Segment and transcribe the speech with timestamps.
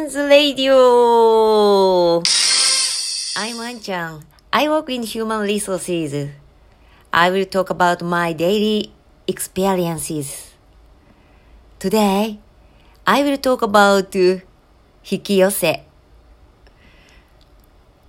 [0.00, 0.72] Radio!
[3.36, 4.24] I'm An-chan.
[4.50, 6.30] I work in human resources.
[7.12, 8.94] I will talk about my daily
[9.28, 10.54] experiences.
[11.78, 12.38] Today,
[13.06, 14.16] I will talk about
[15.04, 15.82] hikiyose.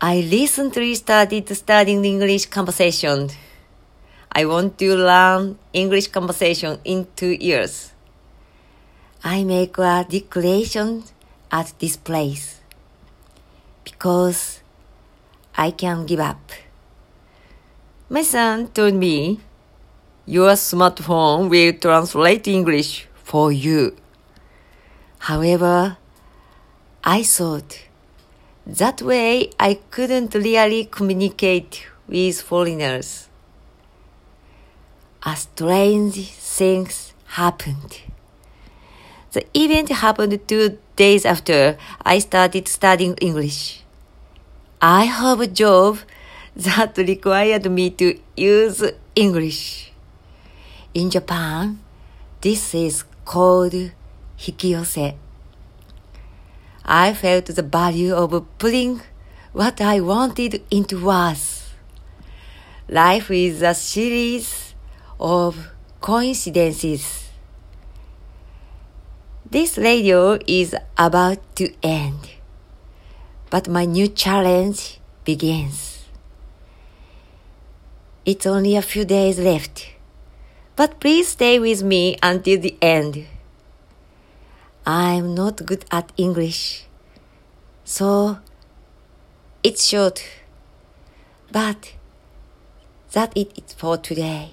[0.00, 3.30] I recently started studying English conversation.
[4.30, 7.90] I want to learn English conversation in two years.
[9.24, 11.02] I make a declaration
[11.50, 12.60] at this place
[13.84, 14.60] because
[15.56, 16.52] I can give up.
[18.08, 19.40] My son told me,
[20.26, 23.96] Your smartphone will translate English for you.
[25.18, 25.96] However,
[27.04, 27.80] I thought
[28.66, 33.28] that way I couldn't really communicate with foreigners.
[35.24, 36.88] A strange thing
[37.26, 38.00] happened.
[39.32, 43.84] The event happened two days after I started studying English.
[44.82, 45.98] I have a job
[46.56, 48.82] that required me to use
[49.14, 49.92] English.
[50.94, 51.78] In Japan,
[52.40, 53.92] this is called
[54.36, 55.14] hikiyose.
[56.84, 59.00] I felt the value of putting
[59.52, 61.70] what I wanted into words.
[62.88, 64.74] Life is a series
[65.20, 67.29] of coincidences.
[69.50, 72.30] This radio is about to end,
[73.50, 76.06] but my new challenge begins.
[78.24, 79.90] It's only a few days left,
[80.76, 83.26] but please stay with me until the end.
[84.86, 86.84] I'm not good at English,
[87.82, 88.38] so
[89.64, 90.22] it's short,
[91.50, 91.94] but
[93.14, 94.52] that it is for today.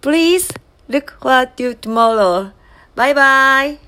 [0.00, 0.50] Please
[0.88, 2.52] look forward to tomorrow.
[2.96, 3.85] バイバイ。